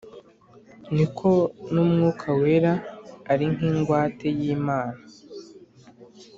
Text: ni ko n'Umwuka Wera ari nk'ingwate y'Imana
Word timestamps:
ni 0.95 1.05
ko 1.17 1.31
n'Umwuka 1.71 2.27
Wera 2.39 2.73
ari 3.31 3.45
nk'ingwate 3.53 4.27
y'Imana 4.39 5.01